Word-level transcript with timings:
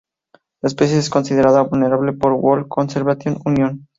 La 0.63 0.67
especie 0.67 0.97
es 0.97 1.11
considerada 1.11 1.61
vulnerable 1.61 2.13
por 2.13 2.33
World 2.33 2.67
Conservation 2.67 3.37
Union. 3.45 3.85